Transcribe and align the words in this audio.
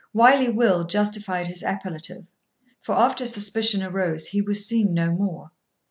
Wily 0.13 0.49
Will 0.49 0.83
justified 0.83 1.47
his 1.47 1.61
appellative; 1.61 2.25
for, 2.81 2.95
after 2.95 3.27
suspicion 3.27 3.83
arose, 3.83 4.29
he 4.29 4.41
was 4.41 4.65
seen 4.65 4.95
no 4.95 5.11
more. 5.11 5.51